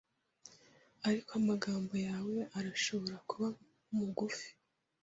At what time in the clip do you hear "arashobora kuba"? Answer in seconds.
2.57-3.47